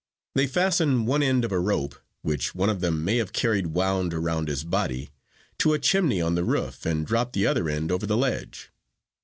[0.33, 1.93] They fasten one end of a rope
[2.23, 5.11] (which one of them may have carried wound around his body)
[5.59, 8.71] to a chimney on the roof and drop the other end over the ledge.